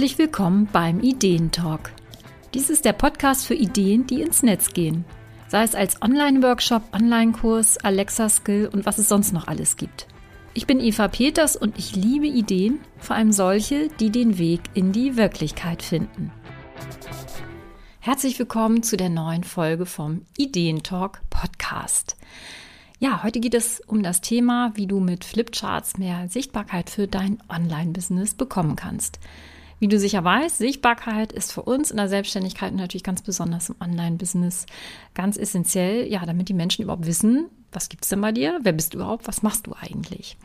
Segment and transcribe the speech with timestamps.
[0.00, 1.92] Herzlich willkommen beim Ideentalk.
[2.54, 5.04] Dies ist der Podcast für Ideen, die ins Netz gehen.
[5.48, 10.06] Sei es als Online-Workshop, Online-Kurs, Alexa-Skill und was es sonst noch alles gibt.
[10.54, 14.92] Ich bin Eva Peters und ich liebe Ideen, vor allem solche, die den Weg in
[14.92, 16.32] die Wirklichkeit finden.
[17.98, 22.16] Herzlich willkommen zu der neuen Folge vom Ideentalk Podcast.
[23.00, 27.36] Ja, heute geht es um das Thema, wie du mit Flipcharts mehr Sichtbarkeit für dein
[27.50, 29.18] Online-Business bekommen kannst.
[29.80, 33.76] Wie du sicher weißt, Sichtbarkeit ist für uns in der Selbstständigkeit natürlich ganz besonders im
[33.80, 34.66] Online-Business
[35.14, 38.58] ganz essentiell, ja, damit die Menschen überhaupt wissen, was gibt es denn bei dir?
[38.62, 39.26] Wer bist du überhaupt?
[39.26, 40.36] Was machst du eigentlich?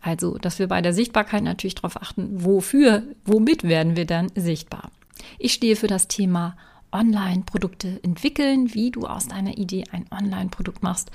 [0.00, 4.90] Also, dass wir bei der Sichtbarkeit natürlich darauf achten, wofür, womit werden wir dann sichtbar?
[5.38, 6.56] Ich stehe für das Thema
[6.92, 11.10] Online-Produkte entwickeln, wie du aus deiner Idee ein Online-Produkt machst.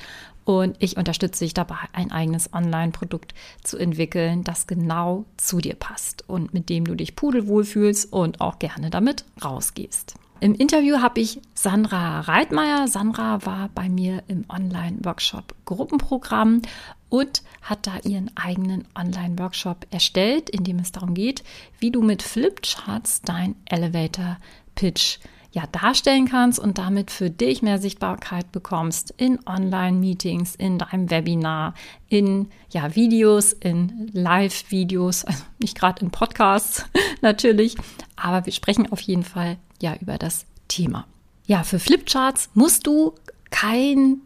[0.49, 6.27] Und ich unterstütze dich dabei, ein eigenes Online-Produkt zu entwickeln, das genau zu dir passt
[6.27, 10.15] und mit dem du dich pudelwohl fühlst und auch gerne damit rausgehst.
[10.39, 12.87] Im Interview habe ich Sandra Reitmeier.
[12.87, 16.63] Sandra war bei mir im Online-Workshop Gruppenprogramm
[17.09, 21.43] und hat da ihren eigenen Online-Workshop erstellt, in dem es darum geht,
[21.77, 25.19] wie du mit Flipcharts dein Elevator-Pitch
[25.51, 31.73] ja darstellen kannst und damit für dich mehr Sichtbarkeit bekommst in Online-Meetings, in deinem Webinar,
[32.07, 36.85] in ja Videos, in Live-Videos, also nicht gerade in Podcasts
[37.21, 37.75] natürlich,
[38.15, 41.05] aber wir sprechen auf jeden Fall ja über das Thema.
[41.45, 43.15] Ja, für Flipcharts musst du
[43.49, 44.21] kein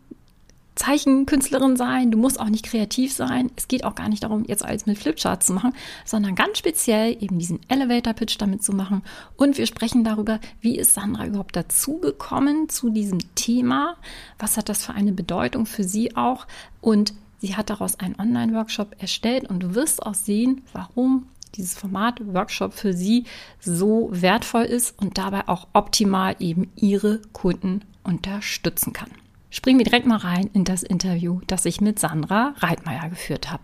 [0.75, 3.51] Zeichenkünstlerin sein, du musst auch nicht kreativ sein.
[3.55, 5.73] Es geht auch gar nicht darum, jetzt alles mit Flipcharts zu machen,
[6.05, 9.03] sondern ganz speziell eben diesen Elevator-Pitch damit zu machen.
[9.37, 13.97] Und wir sprechen darüber, wie ist Sandra überhaupt dazugekommen zu diesem Thema?
[14.39, 16.47] Was hat das für eine Bedeutung für sie auch?
[16.81, 22.19] Und sie hat daraus einen Online-Workshop erstellt und du wirst auch sehen, warum dieses Format
[22.33, 23.25] Workshop für sie
[23.59, 29.11] so wertvoll ist und dabei auch optimal eben ihre Kunden unterstützen kann
[29.53, 33.63] springen wir direkt mal rein in das Interview, das ich mit Sandra Reitmeier geführt habe.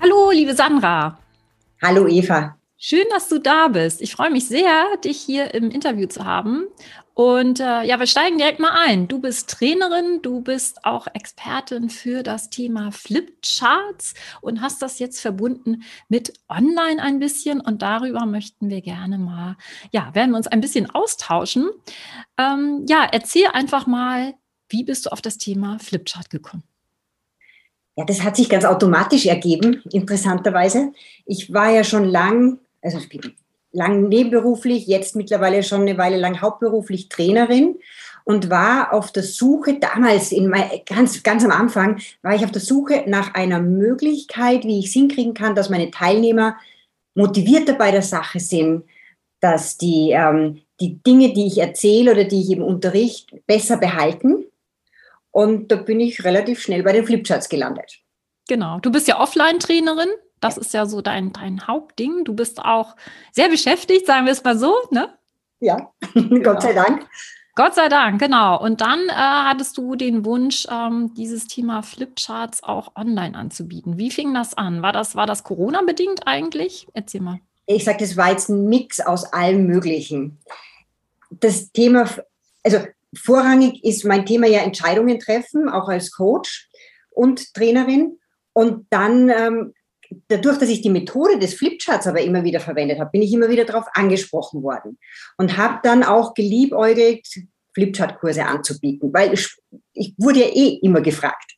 [0.00, 1.18] Hallo, liebe Sandra.
[1.82, 2.56] Hallo, Eva.
[2.78, 4.00] Schön, dass du da bist.
[4.00, 6.66] Ich freue mich sehr, dich hier im Interview zu haben.
[7.16, 9.08] Und äh, ja, wir steigen direkt mal ein.
[9.08, 14.12] Du bist Trainerin, du bist auch Expertin für das Thema Flipcharts
[14.42, 17.62] und hast das jetzt verbunden mit Online ein bisschen.
[17.62, 19.56] Und darüber möchten wir gerne mal,
[19.92, 21.70] ja, werden wir uns ein bisschen austauschen.
[22.36, 24.34] Ähm, ja, erzähl einfach mal,
[24.68, 26.64] wie bist du auf das Thema Flipchart gekommen?
[27.96, 30.92] Ja, das hat sich ganz automatisch ergeben, interessanterweise.
[31.24, 33.34] Ich war ja schon lang, also ich bin
[33.76, 37.76] lang nebenberuflich, jetzt mittlerweile schon eine Weile lang hauptberuflich Trainerin
[38.24, 42.50] und war auf der Suche, damals in mein, ganz, ganz am Anfang, war ich auf
[42.50, 46.56] der Suche nach einer Möglichkeit, wie ich es hinkriegen kann, dass meine Teilnehmer
[47.14, 48.84] motivierter bei der Sache sind,
[49.40, 54.44] dass die, ähm, die Dinge, die ich erzähle oder die ich im Unterricht besser behalten.
[55.30, 58.00] Und da bin ich relativ schnell bei den Flipcharts gelandet.
[58.48, 58.80] Genau.
[58.80, 60.08] Du bist ja Offline-Trainerin.
[60.40, 62.24] Das ist ja so dein, dein Hauptding.
[62.24, 62.96] Du bist auch
[63.32, 65.10] sehr beschäftigt, sagen wir es mal so, ne?
[65.60, 66.42] Ja, genau.
[66.52, 67.06] Gott sei Dank.
[67.54, 68.60] Gott sei Dank, genau.
[68.60, 73.96] Und dann äh, hattest du den Wunsch, ähm, dieses Thema Flipcharts auch online anzubieten.
[73.96, 74.82] Wie fing das an?
[74.82, 76.86] War das, war das Corona-bedingt eigentlich?
[76.92, 77.38] Erzähl mal.
[77.64, 80.38] Ich sage, das war jetzt ein Mix aus allem Möglichen.
[81.30, 82.06] Das Thema,
[82.62, 82.78] also
[83.16, 86.68] vorrangig ist mein Thema ja Entscheidungen treffen, auch als Coach
[87.08, 88.18] und Trainerin.
[88.52, 89.74] Und dann ähm,
[90.28, 93.48] dadurch, dass ich die Methode des Flipcharts aber immer wieder verwendet habe, bin ich immer
[93.48, 94.98] wieder darauf angesprochen worden
[95.38, 97.26] und habe dann auch geliebäugelt,
[97.74, 99.48] Flipchart-Kurse anzubieten, weil ich,
[99.92, 101.52] ich, wurde ja eh immer gefragt.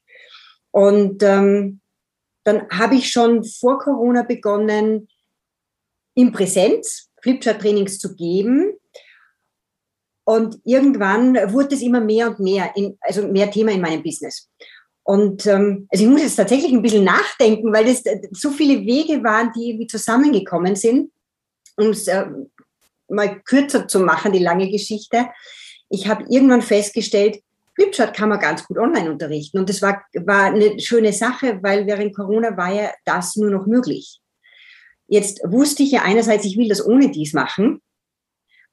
[0.73, 1.81] Und ähm,
[2.45, 5.09] dann habe ich schon vor Corona begonnen,
[6.15, 8.73] in Präsenz Flipchart-Trainings zu geben.
[10.25, 14.51] Und irgendwann wurde es immer mehr und mehr, in, also mehr Thema in meinem Business.
[15.09, 18.85] Und ähm, also ich muss jetzt tatsächlich ein bisschen nachdenken, weil das äh, so viele
[18.85, 21.11] Wege waren, die irgendwie zusammengekommen sind,
[21.79, 22.27] um es äh,
[23.09, 25.31] mal kürzer zu machen, die lange Geschichte.
[25.89, 27.43] Ich habe irgendwann festgestellt,
[27.75, 29.59] Flipchart kann man ganz gut online unterrichten.
[29.59, 33.67] Und das war, war eine schöne Sache, weil während Corona war ja das nur noch
[33.67, 34.21] möglich.
[35.07, 37.81] Jetzt wusste ich ja einerseits, ich will das ohne dies machen.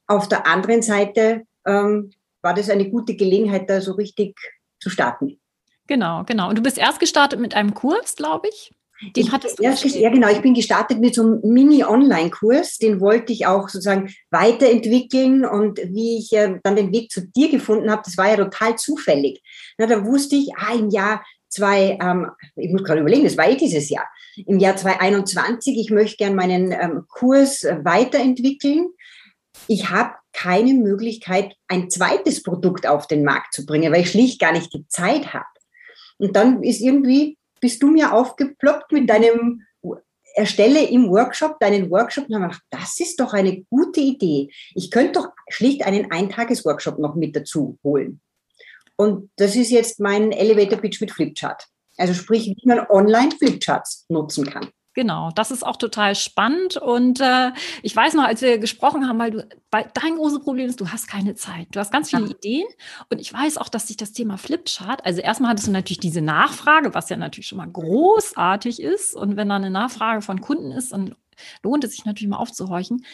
[0.06, 2.12] Auf der anderen Seite ähm,
[2.42, 4.36] war das eine gute Gelegenheit, da so richtig
[4.82, 5.40] zu starten.
[5.88, 6.50] Genau, genau.
[6.50, 8.72] Und du bist erst gestartet mit einem Kurs, glaube ich.
[9.16, 10.30] Den ich hattest du erst, ja, genau.
[10.30, 12.78] Ich bin gestartet mit so einem Mini-Online-Kurs.
[12.78, 15.46] Den wollte ich auch sozusagen weiterentwickeln.
[15.46, 18.78] Und wie ich äh, dann den Weg zu dir gefunden habe, das war ja total
[18.78, 19.42] zufällig.
[19.78, 23.50] Na, da wusste ich, ah, im Jahr zwei, ähm, ich muss gerade überlegen, das war
[23.50, 28.90] eh dieses Jahr, im Jahr 2021, ich möchte gern meinen ähm, Kurs weiterentwickeln.
[29.68, 34.40] Ich habe keine Möglichkeit, ein zweites Produkt auf den Markt zu bringen, weil ich schlicht
[34.40, 35.46] gar nicht die Zeit habe.
[36.18, 39.62] Und dann ist irgendwie, bist du mir aufgeploppt mit deinem
[40.36, 44.50] erstelle im Workshop deinen Workshop und habe gedacht, das ist doch eine gute Idee.
[44.76, 48.22] Ich könnte doch schlicht einen Eintages-Workshop noch mit dazu holen.
[48.98, 51.66] Und das ist jetzt mein Elevator Pitch mit Flipchart.
[51.98, 54.70] Also sprich, wie man online Flipcharts nutzen kann.
[54.96, 56.78] Genau, das ist auch total spannend.
[56.78, 57.52] Und äh,
[57.84, 60.90] ich weiß noch, als wir gesprochen haben, weil du, weil dein großes Problem ist, du
[60.90, 61.68] hast keine Zeit.
[61.72, 62.32] Du hast ganz viele ja.
[62.32, 62.66] Ideen.
[63.10, 66.22] Und ich weiß auch, dass sich das Thema Flipchart, also erstmal hattest du natürlich diese
[66.22, 69.16] Nachfrage, was ja natürlich schon mal großartig ist.
[69.16, 71.14] Und wenn da eine Nachfrage von Kunden ist, dann
[71.62, 73.06] lohnt es sich natürlich mal aufzuhorchen.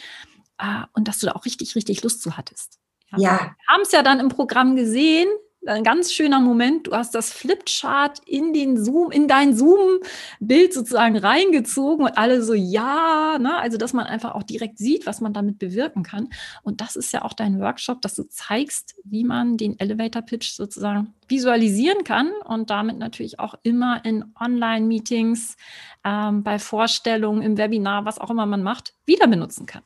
[0.58, 2.78] Äh, und dass du da auch richtig, richtig Lust zu hattest.
[3.10, 3.18] Ja.
[3.18, 3.40] ja.
[3.40, 5.28] Wir haben es ja dann im Programm gesehen,
[5.66, 6.86] ein ganz schöner Moment.
[6.86, 12.54] Du hast das Flipchart in den Zoom, in dein Zoom-Bild sozusagen reingezogen und alle so,
[12.54, 13.56] ja, ne?
[13.56, 16.28] also dass man einfach auch direkt sieht, was man damit bewirken kann.
[16.62, 21.14] Und das ist ja auch dein Workshop, dass du zeigst, wie man den Elevator-Pitch sozusagen
[21.28, 25.56] visualisieren kann und damit natürlich auch immer in Online-Meetings,
[26.04, 29.82] ähm, bei Vorstellungen, im Webinar, was auch immer man macht, wieder benutzen kann.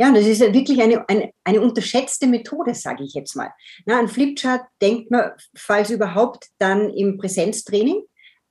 [0.00, 3.50] Ja, und das ist wirklich eine, eine, eine unterschätzte Methode, sage ich jetzt mal.
[3.84, 8.00] Na, an Flipchart denkt man, falls überhaupt, dann im Präsenztraining,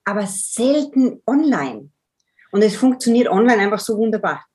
[0.05, 1.89] aber selten online.
[2.51, 4.45] Und es funktioniert online einfach so wunderbar.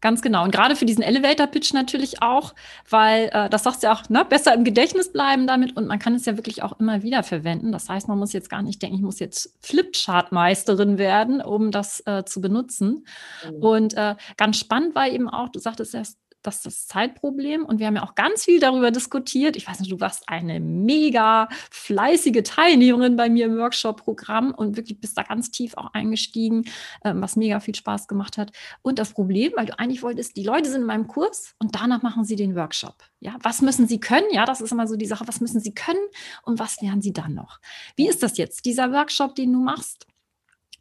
[0.00, 0.44] Ganz genau.
[0.44, 2.54] Und gerade für diesen Elevator-Pitch natürlich auch,
[2.88, 5.98] weil äh, das sagst du ja auch, ne, besser im Gedächtnis bleiben damit und man
[5.98, 7.72] kann es ja wirklich auch immer wieder verwenden.
[7.72, 12.06] Das heißt, man muss jetzt gar nicht denken, ich muss jetzt Flipchart-Meisterin werden, um das
[12.06, 13.04] äh, zu benutzen.
[13.50, 13.56] Mhm.
[13.56, 17.64] Und äh, ganz spannend war eben auch, du sagtest erst, das ist das Zeitproblem.
[17.64, 19.56] Und wir haben ja auch ganz viel darüber diskutiert.
[19.56, 25.00] Ich weiß nicht, du warst eine mega fleißige Teilnehmerin bei mir im Workshop-Programm und wirklich
[25.00, 26.64] bist da ganz tief auch eingestiegen,
[27.04, 28.52] ähm, was mega viel Spaß gemacht hat.
[28.82, 32.02] Und das Problem, weil du eigentlich wolltest, die Leute sind in meinem Kurs und danach
[32.02, 32.96] machen sie den Workshop.
[33.20, 34.26] Ja, was müssen sie können?
[34.30, 35.98] Ja, das ist immer so die Sache, was müssen sie können
[36.42, 37.60] und was lernen sie dann noch?
[37.96, 40.06] Wie ist das jetzt, dieser Workshop, den du machst?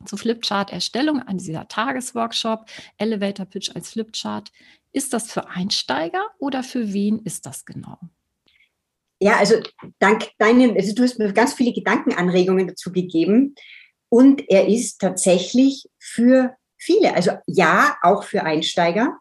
[0.03, 2.65] zur Flipchart-Erstellung an dieser Tagesworkshop,
[2.97, 4.51] Elevator Pitch als Flipchart.
[4.95, 7.97] Ist das für Einsteiger oder für wen ist das genau?
[9.19, 9.55] Ja, also
[9.99, 13.55] dank deinen, also du hast mir ganz viele Gedankenanregungen dazu gegeben
[14.07, 19.17] und er ist tatsächlich für viele, also ja, auch für Einsteiger,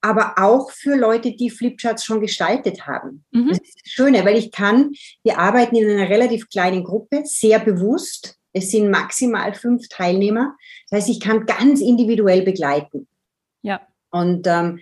[0.00, 3.24] aber auch für Leute, die Flipcharts schon gestaltet haben.
[3.30, 3.50] Mhm.
[3.50, 4.90] Das ist das Schöne, weil ich kann,
[5.22, 8.34] wir arbeiten in einer relativ kleinen Gruppe, sehr bewusst.
[8.52, 10.56] Es sind maximal fünf Teilnehmer.
[10.90, 13.06] Das heißt, ich kann ganz individuell begleiten.
[13.62, 13.86] Ja.
[14.16, 14.80] Und ähm,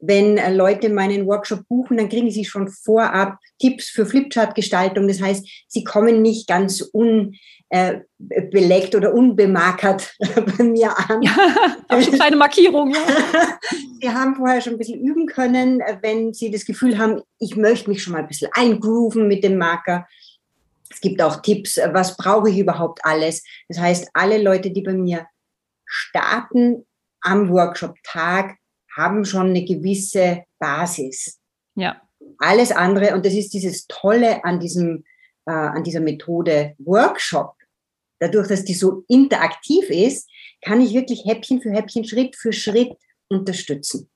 [0.00, 5.08] wenn äh, Leute meinen Workshop buchen, dann kriegen sie schon vorab Tipps für Flipchart-Gestaltung.
[5.08, 7.34] Das heißt, sie kommen nicht ganz unbeleckt
[7.70, 10.14] äh, oder unbemarkert
[10.58, 11.22] bei mir an.
[11.22, 11.36] Ja,
[11.88, 12.94] eine kleine Markierung.
[12.94, 13.00] Ja.
[14.00, 17.56] Sie haben vorher schon ein bisschen üben können, äh, wenn sie das Gefühl haben, ich
[17.56, 20.06] möchte mich schon mal ein bisschen eingrooven mit dem Marker.
[20.88, 23.42] Es gibt auch Tipps, was brauche ich überhaupt alles.
[23.68, 25.26] Das heißt, alle Leute, die bei mir
[25.84, 26.86] starten
[27.20, 28.57] am Workshop-Tag,
[28.98, 31.38] haben schon eine gewisse Basis.
[31.76, 32.02] Ja.
[32.38, 35.04] Alles andere, und das ist dieses Tolle an, diesem,
[35.46, 37.54] äh, an dieser Methode Workshop,
[38.18, 40.28] dadurch, dass die so interaktiv ist,
[40.62, 42.92] kann ich wirklich Häppchen für Häppchen, Schritt für Schritt
[43.28, 44.10] unterstützen.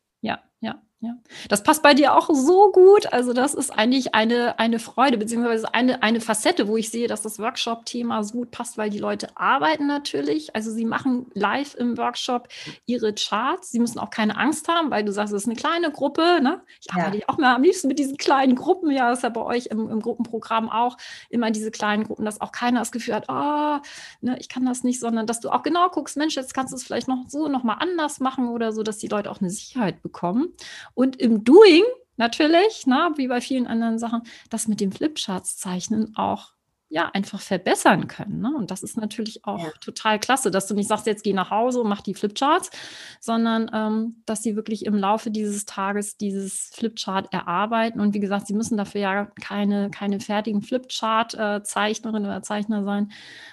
[1.04, 1.16] Ja,
[1.48, 3.12] das passt bei dir auch so gut.
[3.12, 7.22] Also das ist eigentlich eine, eine Freude, beziehungsweise eine, eine Facette, wo ich sehe, dass
[7.22, 10.54] das Workshop-Thema so gut passt, weil die Leute arbeiten natürlich.
[10.54, 12.46] Also sie machen live im Workshop
[12.86, 13.72] ihre Charts.
[13.72, 16.38] Sie müssen auch keine Angst haben, weil du sagst, es ist eine kleine Gruppe.
[16.40, 16.62] Ne?
[16.80, 17.24] Ich arbeite ja.
[17.26, 18.92] auch mal am liebsten mit diesen kleinen Gruppen.
[18.92, 20.96] Ja, das ist ja bei euch im, im Gruppenprogramm auch
[21.30, 23.78] immer diese kleinen Gruppen, dass auch keiner das Gefühl hat, oh,
[24.20, 26.76] ne, ich kann das nicht, sondern dass du auch genau guckst, Mensch, jetzt kannst du
[26.76, 29.50] es vielleicht noch so, noch mal anders machen oder so, dass die Leute auch eine
[29.50, 30.52] Sicherheit bekommen.
[30.94, 31.84] Und im Doing
[32.16, 36.52] natürlich, na, wie bei vielen anderen Sachen, das mit dem Flipcharts zeichnen auch
[36.92, 38.42] ja, einfach verbessern können.
[38.42, 38.54] Ne?
[38.54, 39.70] Und das ist natürlich auch ja.
[39.80, 42.70] total klasse, dass du nicht sagst, jetzt geh nach Hause und mach die Flipcharts,
[43.18, 47.98] sondern ähm, dass sie wirklich im Laufe dieses Tages dieses Flipchart erarbeiten.
[47.98, 53.10] Und wie gesagt, sie müssen dafür ja keine, keine fertigen Flipchart-Zeichnerinnen äh, oder Zeichner sein,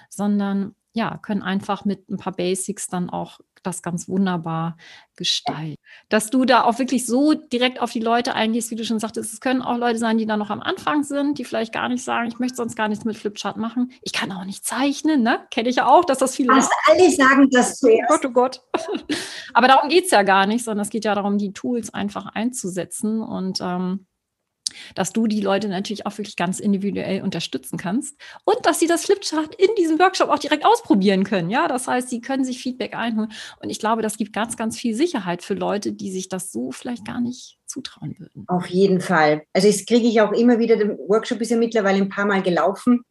[0.10, 4.78] sondern ja, können einfach mit ein paar Basics dann auch das ganz wunderbar
[5.16, 5.75] gestalten.
[6.08, 9.34] Dass du da auch wirklich so direkt auf die Leute eingehst, wie du schon sagtest,
[9.34, 12.04] es können auch Leute sein, die da noch am Anfang sind, die vielleicht gar nicht
[12.04, 13.92] sagen, ich möchte sonst gar nichts mit Flipchart machen.
[14.01, 15.46] Ich kann auch nicht zeichnen, ne?
[15.51, 16.54] Kenne ich ja auch, dass das viele.
[16.54, 18.25] Also alle sagen das zuerst.
[18.25, 19.08] Oh Gott, oh Gott.
[19.54, 22.28] Aber darum geht es ja gar nicht, sondern es geht ja darum, die Tools einfach
[22.28, 24.08] einzusetzen und ähm,
[24.96, 29.06] dass du die Leute natürlich auch wirklich ganz individuell unterstützen kannst und dass sie das
[29.06, 31.50] Flipchart in diesem Workshop auch direkt ausprobieren können.
[31.50, 34.78] Ja, das heißt, sie können sich Feedback einholen und ich glaube, das gibt ganz, ganz
[34.78, 38.46] viel Sicherheit für Leute, die sich das so vielleicht gar nicht zutrauen würden.
[38.48, 39.44] Auf jeden Fall.
[39.54, 40.76] Also das kriege ich auch immer wieder.
[40.76, 43.04] Der Workshop ist ja mittlerweile ein paar Mal gelaufen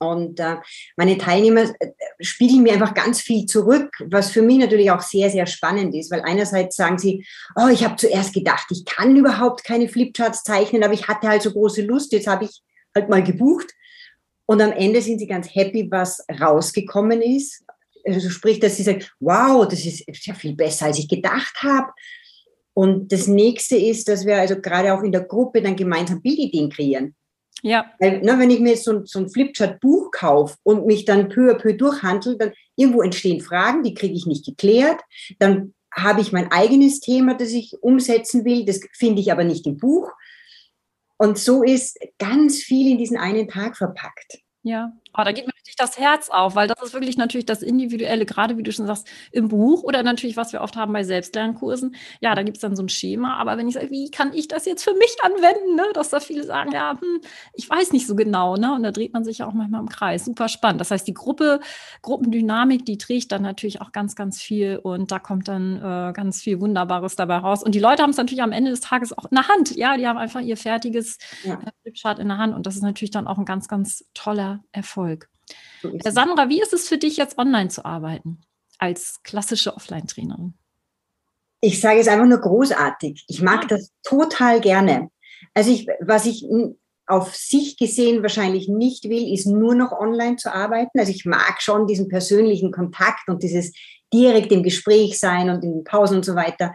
[0.00, 0.56] und äh,
[0.96, 1.90] meine Teilnehmer äh,
[2.20, 6.10] spiegeln mir einfach ganz viel zurück, was für mich natürlich auch sehr, sehr spannend ist,
[6.10, 10.82] weil einerseits sagen sie, oh, ich habe zuerst gedacht, ich kann überhaupt keine Flipcharts zeichnen,
[10.82, 12.62] aber ich hatte halt so große Lust, jetzt habe ich
[12.94, 13.70] halt mal gebucht.
[14.46, 17.62] Und am Ende sind sie ganz happy, was rausgekommen ist.
[18.04, 21.92] Also sprich, dass sie sagen, wow, das ist ja viel besser, als ich gedacht habe.
[22.72, 26.70] Und das nächste ist, dass wir also gerade auch in der Gruppe dann gemeinsam Bildideen
[26.70, 27.14] kreieren.
[27.62, 27.90] Ja.
[27.98, 31.50] Weil, ne, wenn ich mir jetzt so, so ein Flipchart-Buch kaufe und mich dann peu
[31.50, 35.00] à peu durchhandle, dann irgendwo entstehen Fragen, die kriege ich nicht geklärt.
[35.38, 38.64] Dann habe ich mein eigenes Thema, das ich umsetzen will.
[38.64, 40.10] Das finde ich aber nicht im Buch.
[41.18, 44.38] Und so ist ganz viel in diesen einen Tag verpackt.
[44.62, 47.62] Ja, oh, da geht mir richtig das Herz auf, weil das ist wirklich natürlich das
[47.62, 51.02] Individuelle, gerade wie du schon sagst, im Buch oder natürlich, was wir oft haben bei
[51.02, 51.94] Selbstlernkursen.
[52.20, 54.48] Ja, da gibt es dann so ein Schema, aber wenn ich sage, wie kann ich
[54.48, 55.84] das jetzt für mich anwenden, ne?
[55.94, 57.20] dass da viele sagen, ja, hm,
[57.54, 58.74] ich weiß nicht so genau, ne?
[58.74, 60.24] Und da dreht man sich ja auch manchmal im Kreis.
[60.24, 60.80] Super spannend.
[60.80, 61.60] Das heißt, die Gruppe,
[62.02, 66.40] Gruppendynamik, die trägt dann natürlich auch ganz, ganz viel und da kommt dann äh, ganz
[66.40, 67.62] viel Wunderbares dabei raus.
[67.62, 69.74] Und die Leute haben es natürlich am Ende des Tages auch in der Hand.
[69.76, 71.54] Ja, die haben einfach ihr fertiges ja.
[71.54, 74.62] Äh, Flipchart in der Hand und das ist natürlich dann auch ein ganz, ganz toller
[74.72, 74.99] Erfolg.
[75.82, 78.40] So Sandra, wie ist es für dich jetzt online zu arbeiten
[78.78, 80.54] als klassische Offline-Trainerin?
[81.60, 83.24] Ich sage es einfach nur großartig.
[83.28, 85.10] Ich mag das total gerne.
[85.54, 86.46] Also ich, was ich
[87.06, 90.98] auf sich gesehen wahrscheinlich nicht will, ist nur noch online zu arbeiten.
[90.98, 93.72] Also ich mag schon diesen persönlichen Kontakt und dieses
[94.12, 96.74] direkt im Gespräch sein und in den Pausen und so weiter.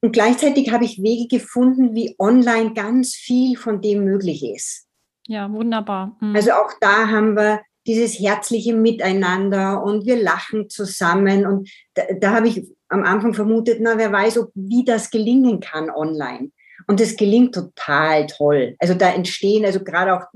[0.00, 4.88] Und gleichzeitig habe ich Wege gefunden, wie online ganz viel von dem möglich ist.
[5.32, 6.14] Ja, wunderbar.
[6.20, 6.36] Mhm.
[6.36, 11.46] Also auch da haben wir dieses herzliche Miteinander und wir lachen zusammen.
[11.46, 15.60] Und da, da habe ich am Anfang vermutet, na, wer weiß, ob, wie das gelingen
[15.60, 16.50] kann online.
[16.86, 18.76] Und es gelingt total toll.
[18.78, 20.26] Also da entstehen, also gerade auch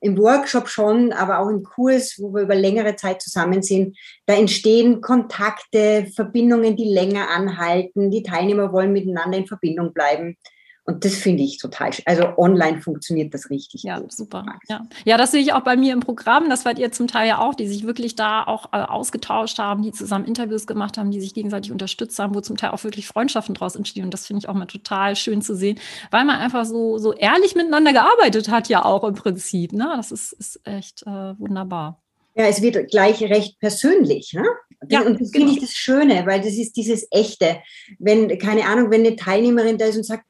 [0.00, 4.34] im Workshop schon, aber auch im Kurs, wo wir über längere Zeit zusammen sind, da
[4.34, 8.10] entstehen Kontakte, Verbindungen, die länger anhalten.
[8.10, 10.36] Die Teilnehmer wollen miteinander in Verbindung bleiben.
[10.84, 13.84] Und das finde ich total, also online funktioniert das richtig.
[13.84, 14.12] Ja, gut.
[14.12, 14.44] super.
[14.68, 14.84] Ja.
[15.04, 16.50] ja, das sehe ich auch bei mir im Programm.
[16.50, 19.82] Das wart ihr zum Teil ja auch, die sich wirklich da auch äh, ausgetauscht haben,
[19.82, 23.06] die zusammen Interviews gemacht haben, die sich gegenseitig unterstützt haben, wo zum Teil auch wirklich
[23.06, 24.04] Freundschaften draus entstehen.
[24.04, 25.78] Und das finde ich auch mal total schön zu sehen,
[26.10, 29.72] weil man einfach so, so ehrlich miteinander gearbeitet hat, ja auch im Prinzip.
[29.72, 29.92] Ne?
[29.96, 32.02] Das ist, ist echt äh, wunderbar.
[32.34, 34.32] Ja, es wird gleich recht persönlich.
[34.32, 34.44] Ne?
[34.88, 35.46] Ja, und das genau.
[35.46, 37.62] finde ich das Schöne, weil das ist dieses Echte.
[38.00, 40.24] Wenn, keine Ahnung, wenn eine Teilnehmerin da ist und sagt,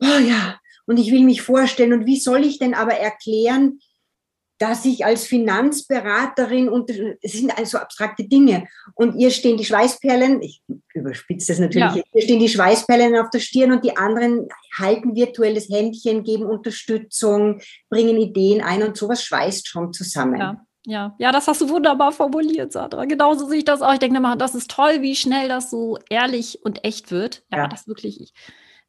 [0.00, 3.80] oh ja, und ich will mich vorstellen, und wie soll ich denn aber erklären,
[4.58, 6.90] dass ich als Finanzberaterin und
[7.22, 10.62] es sind also abstrakte Dinge und ihr stehen die Schweißperlen, ich
[10.94, 12.02] überspitze das natürlich, ja.
[12.12, 14.48] ihr stehen die Schweißperlen auf der Stirn und die anderen
[14.78, 17.60] halten virtuelles Händchen, geben Unterstützung,
[17.90, 20.40] bringen Ideen ein und sowas schweißt schon zusammen.
[20.40, 20.66] Ja.
[20.86, 23.06] Ja, ja, das hast du wunderbar formuliert, Sandra.
[23.06, 23.94] Genauso sehe ich das auch.
[23.94, 27.42] Ich denke immer, das ist toll, wie schnell das so ehrlich und echt wird.
[27.50, 27.68] Ja, ja.
[27.68, 28.20] das wirklich.
[28.20, 28.34] Ich,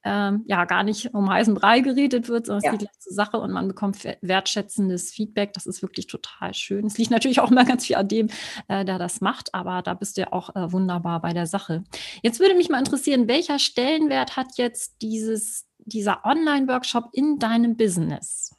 [0.05, 2.71] ähm, ja gar nicht um heißen Brei geredet wird, sondern ja.
[2.71, 5.53] es geht letzte Sache und man bekommt wertschätzendes Feedback.
[5.53, 6.85] Das ist wirklich total schön.
[6.85, 8.29] Es liegt natürlich auch immer ganz viel an dem,
[8.67, 11.83] äh, der das macht, aber da bist du ja auch äh, wunderbar bei der Sache.
[12.21, 18.55] Jetzt würde mich mal interessieren, welcher Stellenwert hat jetzt dieses, dieser Online-Workshop in deinem Business?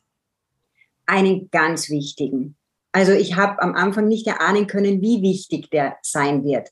[1.06, 2.56] Einen ganz wichtigen.
[2.90, 6.70] Also ich habe am Anfang nicht erahnen können, wie wichtig der sein wird.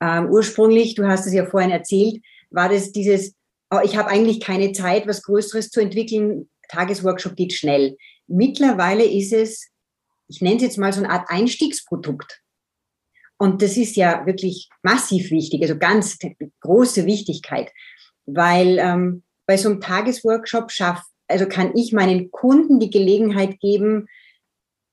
[0.00, 3.36] Ähm, ursprünglich, du hast es ja vorhin erzählt, war das dieses
[3.80, 6.48] ich habe eigentlich keine Zeit, was Größeres zu entwickeln.
[6.68, 7.96] Tagesworkshop geht schnell.
[8.26, 9.68] Mittlerweile ist es,
[10.28, 12.40] ich nenne es jetzt mal so eine Art Einstiegsprodukt.
[13.38, 16.18] Und das ist ja wirklich massiv wichtig, also ganz
[16.60, 17.72] große Wichtigkeit,
[18.24, 24.06] weil ähm, bei so einem Tagesworkshop schafft, also kann ich meinen Kunden die Gelegenheit geben,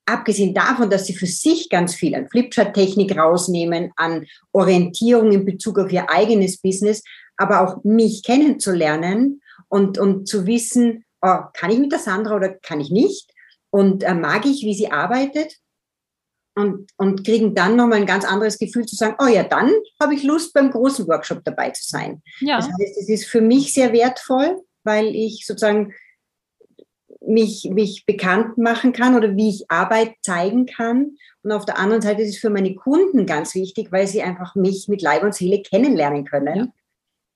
[0.09, 5.77] abgesehen davon, dass sie für sich ganz viel an Flipchart-Technik rausnehmen, an Orientierung in Bezug
[5.77, 7.03] auf ihr eigenes Business,
[7.39, 12.49] aber auch mich kennenzulernen und, und zu wissen, oh, kann ich mit der Sandra oder
[12.49, 13.31] kann ich nicht?
[13.71, 15.55] Und äh, mag ich, wie sie arbeitet?
[16.55, 20.13] Und, und kriegen dann nochmal ein ganz anderes Gefühl zu sagen, oh ja, dann habe
[20.13, 22.21] ich Lust, beim großen Workshop dabei zu sein.
[22.41, 22.57] Ja.
[22.57, 25.93] Das heißt, es ist für mich sehr wertvoll, weil ich sozusagen
[27.25, 31.15] mich, mich bekannt machen kann oder wie ich Arbeit zeigen kann.
[31.43, 34.55] Und auf der anderen Seite ist es für meine Kunden ganz wichtig, weil sie einfach
[34.55, 36.73] mich mit Leib und Seele kennenlernen können.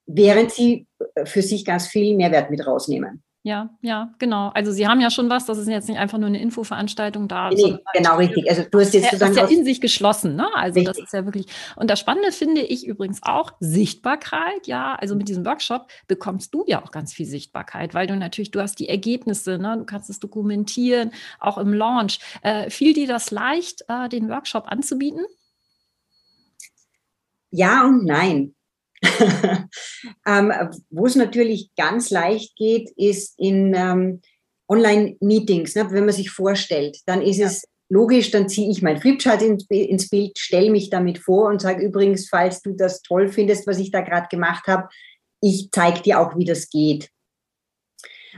[0.06, 3.24] Während sie äh, für sich ganz viel Mehrwert mit rausnehmen.
[3.46, 4.52] Ja, ja, genau.
[4.54, 7.50] Also Sie haben ja schon was, das ist jetzt nicht einfach nur eine Infoveranstaltung da.
[7.50, 8.50] Nee, genau, richtig.
[8.50, 10.48] Also du hast jetzt das ist ja in sich geschlossen, ne?
[10.56, 10.96] Also richtig.
[10.96, 11.48] das ist ja wirklich.
[11.76, 14.96] Und das Spannende finde ich übrigens auch Sichtbarkeit, ja.
[14.96, 18.62] Also mit diesem Workshop bekommst du ja auch ganz viel Sichtbarkeit, weil du natürlich, du
[18.62, 19.76] hast die Ergebnisse, ne?
[19.78, 22.20] Du kannst es dokumentieren, auch im Launch.
[22.44, 25.26] Äh, fiel dir das leicht, äh, den Workshop anzubieten?
[27.52, 28.56] Ja und nein.
[30.26, 30.54] ähm,
[30.90, 34.22] Wo es natürlich ganz leicht geht, ist in ähm,
[34.70, 35.88] Online-Meetings, ne?
[35.92, 37.48] wenn man sich vorstellt, dann ist ja.
[37.48, 41.62] es logisch, dann ziehe ich mein Flipchart ins, ins Bild, stelle mich damit vor und
[41.62, 44.88] sage übrigens, falls du das toll findest, was ich da gerade gemacht habe,
[45.42, 47.10] ich zeige dir auch, wie das geht.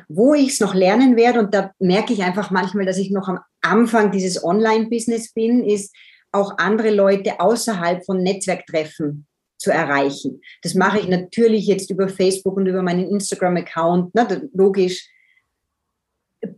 [0.10, 3.30] Wo ich es noch lernen werde, und da merke ich einfach manchmal, dass ich noch
[3.30, 5.96] am Anfang dieses Online-Business bin, ist
[6.34, 9.26] auch andere Leute außerhalb von Netzwerktreffen
[9.66, 10.42] zu erreichen.
[10.62, 14.14] Das mache ich natürlich jetzt über Facebook und über meinen Instagram-Account,
[14.54, 15.10] logisch.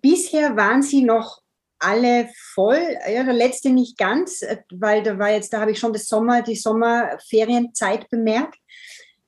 [0.02, 1.42] Bisher waren sie noch
[1.80, 5.94] alle voll, ja, der letzte nicht ganz, weil da war jetzt, da habe ich schon
[5.94, 8.58] das Sommer, die Sommerferienzeit bemerkt.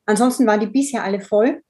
[0.06, 1.64] Ansonsten waren die bisher alle voll.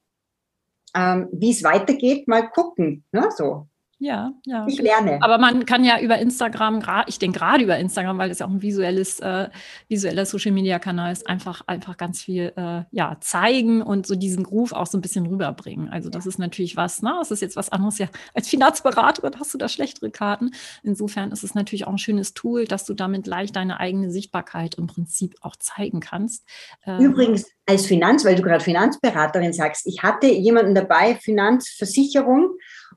[0.96, 3.04] Ähm, wie es weitergeht, mal gucken.
[3.12, 3.69] Ne, so.
[4.02, 4.66] Ja, ja.
[4.66, 5.20] Ich lerne.
[5.22, 8.50] Aber man kann ja über Instagram, ich denke gerade über Instagram, weil es ja auch
[8.50, 9.50] ein visuelles, äh,
[9.90, 14.44] visueller Social Media Kanal ist, einfach, einfach ganz viel äh, ja, zeigen und so diesen
[14.44, 15.90] Groove auch so ein bisschen rüberbringen.
[15.90, 17.14] Also das ist natürlich was, ne?
[17.20, 17.98] Das ist jetzt was anderes.
[17.98, 20.52] Ja, als Finanzberaterin hast du da schlechtere Karten.
[20.82, 24.76] Insofern ist es natürlich auch ein schönes Tool, dass du damit leicht deine eigene Sichtbarkeit
[24.76, 26.46] im Prinzip auch zeigen kannst.
[26.86, 32.52] Ähm, Übrigens, als Finanz, weil du gerade Finanzberaterin sagst, ich hatte jemanden dabei, Finanzversicherung,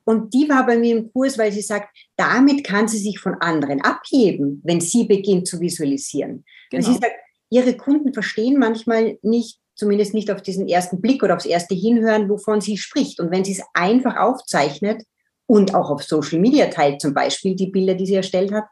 [0.05, 3.35] und die war bei mir im Kurs, weil sie sagt, damit kann sie sich von
[3.35, 6.43] anderen abheben, wenn sie beginnt zu visualisieren.
[6.69, 6.85] Genau.
[6.85, 7.15] Sie sagt,
[7.49, 12.29] ihre Kunden verstehen manchmal nicht, zumindest nicht auf diesen ersten Blick oder aufs erste Hinhören,
[12.29, 13.19] wovon sie spricht.
[13.19, 15.03] Und wenn sie es einfach aufzeichnet
[15.47, 18.65] und auch auf Social Media teilt, zum Beispiel die Bilder, die sie erstellt hat,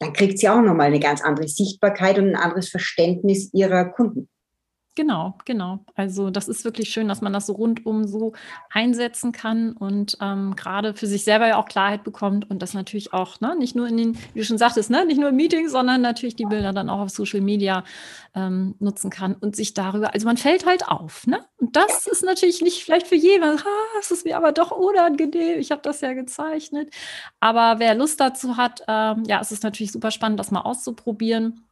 [0.00, 4.28] dann kriegt sie auch nochmal eine ganz andere Sichtbarkeit und ein anderes Verständnis ihrer Kunden.
[4.94, 5.78] Genau, genau.
[5.94, 8.34] Also das ist wirklich schön, dass man das so rundum so
[8.70, 13.14] einsetzen kann und ähm, gerade für sich selber ja auch Klarheit bekommt und das natürlich
[13.14, 15.72] auch, ne, nicht nur in den, wie du schon sagtest, ne, nicht nur in Meetings,
[15.72, 17.84] sondern natürlich die Bilder dann auch auf Social Media
[18.34, 21.42] ähm, nutzen kann und sich darüber, also man fällt halt auf, ne?
[21.56, 25.58] Und das ist natürlich nicht vielleicht für jemanden, ah, es ist mir aber doch unangenehm,
[25.58, 26.90] ich habe das ja gezeichnet.
[27.40, 31.64] Aber wer Lust dazu hat, ähm, ja, es ist natürlich super spannend, das mal auszuprobieren.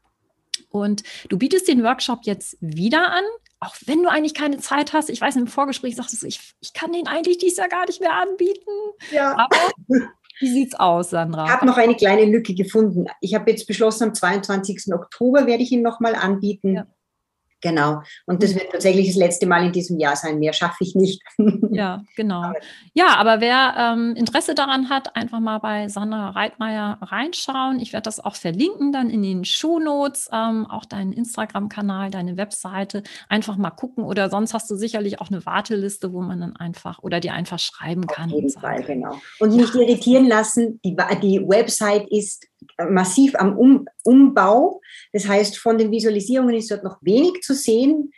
[0.71, 3.25] Und du bietest den Workshop jetzt wieder an,
[3.61, 5.11] auch wenn du eigentlich keine Zeit hast.
[5.11, 8.01] Ich weiß, im Vorgespräch sagtest du, ich, ich kann den eigentlich dieses Jahr gar nicht
[8.01, 8.71] mehr anbieten.
[9.11, 9.37] Ja.
[9.37, 9.57] Aber
[10.41, 11.45] wie sieht's aus, Sandra?
[11.45, 13.07] Ich habe noch eine kleine Lücke gefunden.
[13.21, 14.95] Ich habe jetzt beschlossen, am 22.
[14.95, 16.75] Oktober werde ich ihn nochmal anbieten.
[16.77, 16.87] Ja.
[17.61, 18.03] Genau.
[18.27, 18.61] Und das mhm.
[18.61, 20.39] wird tatsächlich das letzte Mal in diesem Jahr sein.
[20.39, 21.23] Mehr schaffe ich nicht.
[21.73, 22.53] Ja, genau.
[22.95, 27.81] Ja, aber wer ähm, Interesse daran hat, einfach mal bei Sandra Reitmeier reinschauen.
[27.81, 33.03] Ich werde das auch verlinken dann in den Shownotes, ähm, auch deinen Instagram-Kanal, deine Webseite.
[33.29, 36.99] Einfach mal gucken oder sonst hast du sicherlich auch eine Warteliste, wo man dann einfach
[37.03, 38.31] oder dir einfach schreiben kann.
[38.31, 39.19] Auf jeden Fall, genau.
[39.39, 40.81] Und nicht irritieren lassen.
[40.85, 42.47] Die, die Website ist
[42.89, 44.81] massiv am um Umbau.
[45.13, 48.13] Das heißt, von den Visualisierungen ist dort noch wenig zu sehen.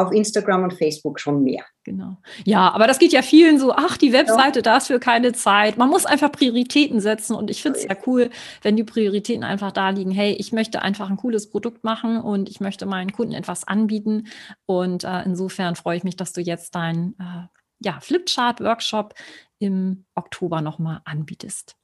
[0.00, 1.64] Auf Instagram und Facebook schon mehr.
[1.82, 2.18] Genau.
[2.44, 4.62] Ja, aber das geht ja vielen so, ach, die Webseite, ja.
[4.62, 5.76] da ist für keine Zeit.
[5.76, 8.30] Man muss einfach Prioritäten setzen und ich finde es ja cool,
[8.62, 10.12] wenn die Prioritäten einfach da liegen.
[10.12, 14.28] Hey, ich möchte einfach ein cooles Produkt machen und ich möchte meinen Kunden etwas anbieten.
[14.66, 17.48] Und äh, insofern freue ich mich, dass du jetzt deinen äh,
[17.80, 19.14] ja, Flipchart-Workshop
[19.58, 21.76] im Oktober nochmal anbietest.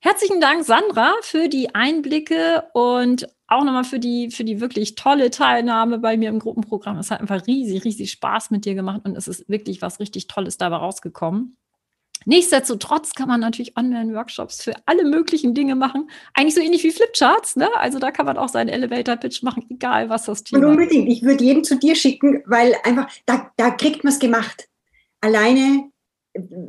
[0.00, 5.30] Herzlichen Dank, Sandra, für die Einblicke und auch nochmal für die, für die wirklich tolle
[5.30, 6.98] Teilnahme bei mir im Gruppenprogramm.
[6.98, 10.28] Es hat einfach riesig, riesig Spaß mit dir gemacht und es ist wirklich was richtig
[10.28, 11.56] Tolles dabei rausgekommen.
[12.26, 16.10] Nichtsdestotrotz kann man natürlich Online-Workshops für alle möglichen Dinge machen.
[16.34, 17.68] Eigentlich so ähnlich wie Flipcharts, ne?
[17.76, 20.64] Also da kann man auch seinen Elevator-Pitch machen, egal was das Thema ist.
[20.64, 21.08] Und unbedingt.
[21.08, 24.68] Ich würde jeden zu dir schicken, weil einfach, da, da kriegt man es gemacht.
[25.20, 25.90] Alleine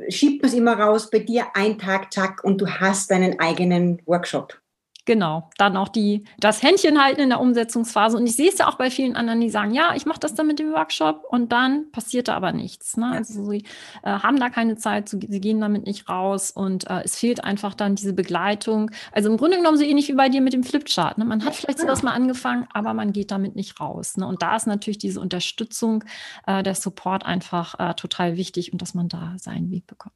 [0.08, 4.00] schiebt man es immer raus, bei dir ein Tag, zack, und du hast deinen eigenen
[4.06, 4.60] Workshop.
[5.10, 8.16] Genau, dann auch die, das Händchen halten in der Umsetzungsphase.
[8.16, 10.36] Und ich sehe es ja auch bei vielen anderen, die sagen, ja, ich mache das
[10.36, 12.96] dann mit dem Workshop und dann passiert da aber nichts.
[12.96, 13.10] Ne?
[13.10, 13.64] Also sie
[14.04, 17.74] äh, haben da keine Zeit, sie gehen damit nicht raus und äh, es fehlt einfach
[17.74, 18.92] dann diese Begleitung.
[19.10, 21.18] Also im Grunde genommen so ähnlich wie bei dir mit dem Flipchart.
[21.18, 21.24] Ne?
[21.24, 24.16] Man hat vielleicht sowas mal angefangen, aber man geht damit nicht raus.
[24.16, 24.24] Ne?
[24.28, 26.04] Und da ist natürlich diese Unterstützung,
[26.46, 30.14] äh, der Support einfach äh, total wichtig und dass man da seinen Weg bekommt.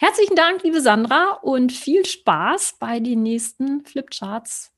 [0.00, 4.70] Herzlichen Dank, liebe Sandra, und viel Spaß bei den nächsten Flipcharts,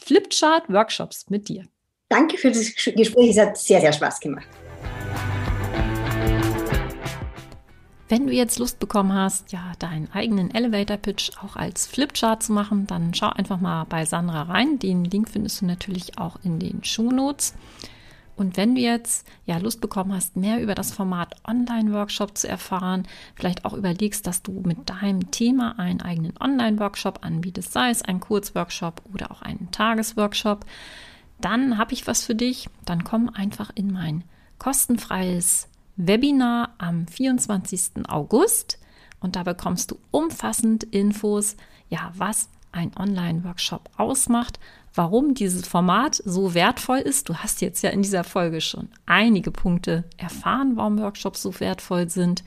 [0.00, 1.66] Flipchart-Workshops mit dir.
[2.08, 3.30] Danke für das Gespräch.
[3.30, 4.48] Es hat sehr, sehr Spaß gemacht.
[8.08, 12.52] Wenn du jetzt Lust bekommen hast, ja, deinen eigenen Elevator Pitch auch als Flipchart zu
[12.52, 14.80] machen, dann schau einfach mal bei Sandra rein.
[14.80, 17.54] Den Link findest du natürlich auch in den Shownotes.
[18.36, 23.06] Und wenn du jetzt ja Lust bekommen hast, mehr über das Format Online-Workshop zu erfahren,
[23.36, 28.20] vielleicht auch überlegst, dass du mit deinem Thema einen eigenen Online-Workshop anbietest, sei es ein
[28.20, 30.64] Kurzworkshop oder auch einen Tagesworkshop,
[31.40, 32.68] dann habe ich was für dich.
[32.84, 34.24] Dann komm einfach in mein
[34.58, 38.08] kostenfreies Webinar am 24.
[38.08, 38.78] August
[39.20, 41.56] und da bekommst du umfassend Infos,
[41.88, 44.58] ja, was ein Online-Workshop ausmacht,
[44.94, 47.28] warum dieses Format so wertvoll ist.
[47.28, 52.08] Du hast jetzt ja in dieser Folge schon einige Punkte erfahren, warum Workshops so wertvoll
[52.08, 52.44] sind.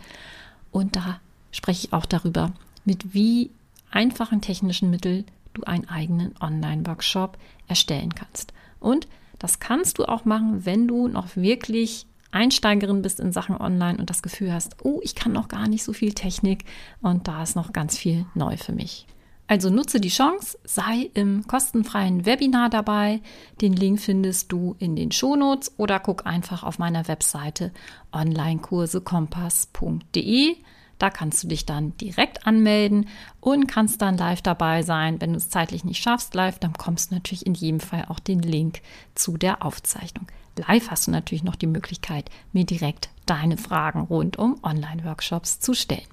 [0.71, 1.19] Und da
[1.51, 2.53] spreche ich auch darüber,
[2.85, 3.51] mit wie
[3.91, 8.53] einfachen technischen Mitteln du einen eigenen Online-Workshop erstellen kannst.
[8.79, 9.07] Und
[9.39, 14.09] das kannst du auch machen, wenn du noch wirklich Einsteigerin bist in Sachen Online und
[14.09, 16.65] das Gefühl hast, oh, ich kann noch gar nicht so viel Technik
[17.01, 19.07] und da ist noch ganz viel neu für mich.
[19.47, 23.21] Also nutze die Chance, sei im kostenfreien Webinar dabei.
[23.61, 27.71] Den Link findest du in den Shownotes oder guck einfach auf meiner Webseite
[28.11, 30.57] onlinekursekompass.de.
[30.99, 33.07] Da kannst du dich dann direkt anmelden
[33.39, 35.21] und kannst dann live dabei sein.
[35.21, 38.19] Wenn du es zeitlich nicht schaffst, live, dann kommst du natürlich in jedem Fall auch
[38.19, 38.81] den Link
[39.15, 40.27] zu der Aufzeichnung.
[40.57, 45.75] Live hast du natürlich noch die Möglichkeit, mir direkt deine Fragen rund um Online-Workshops zu
[45.75, 46.07] stellen.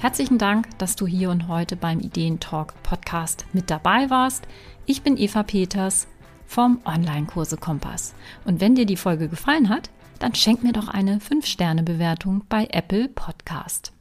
[0.00, 4.46] Herzlichen Dank, dass du hier und heute beim Ideentalk Podcast mit dabei warst.
[4.86, 6.06] Ich bin Eva Peters
[6.46, 8.14] vom Online-Kurse Kompass.
[8.44, 13.08] Und wenn dir die Folge gefallen hat, dann schenk mir doch eine 5-Sterne-Bewertung bei Apple
[13.08, 13.92] Podcast.